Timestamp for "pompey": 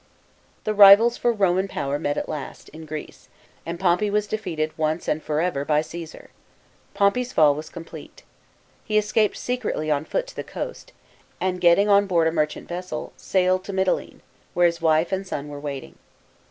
3.79-4.09